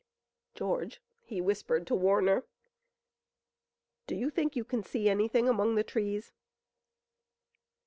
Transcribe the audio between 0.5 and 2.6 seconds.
"George," he whispered to Warner,